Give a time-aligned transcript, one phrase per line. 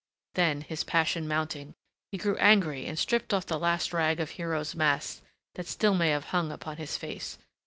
[0.33, 1.75] Then, his passion mounting,
[2.11, 5.21] he grew angry and stripped off the last rag of hero's mask
[5.53, 7.37] that still may have hung upon his face.